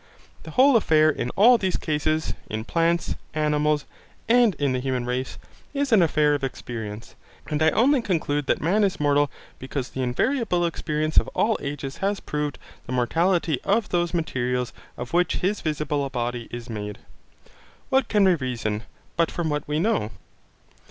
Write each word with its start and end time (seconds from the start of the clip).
The 0.41 0.49
whole 0.49 0.75
affair 0.77 1.11
in 1.11 1.29
all 1.35 1.59
these 1.59 1.77
cases, 1.77 2.33
in 2.49 2.63
plants, 2.65 3.13
animals, 3.35 3.85
and 4.27 4.55
in 4.55 4.71
the 4.71 4.79
human 4.79 5.05
race, 5.05 5.37
is 5.75 5.91
an 5.91 6.01
affair 6.01 6.33
of 6.33 6.43
experience, 6.43 7.13
and 7.45 7.61
I 7.61 7.69
only 7.69 8.01
conclude 8.01 8.47
that 8.47 8.63
man 8.63 8.83
is 8.83 8.99
mortal 8.99 9.29
because 9.59 9.89
the 9.89 10.01
invariable 10.01 10.65
experience 10.65 11.17
of 11.17 11.27
all 11.35 11.55
ages 11.61 11.97
has 11.97 12.19
proved 12.19 12.57
the 12.87 12.91
mortality 12.93 13.59
of 13.63 13.89
those 13.89 14.11
materials 14.11 14.73
of 14.97 15.13
which 15.13 15.35
his 15.35 15.61
visible 15.61 16.09
body 16.09 16.47
is 16.49 16.67
made: 16.67 16.97
What 17.89 18.07
can 18.07 18.23
we 18.23 18.33
reason, 18.33 18.81
but 19.17 19.29
from 19.29 19.51
what 19.51 19.67
we 19.67 19.77
know? 19.77 20.09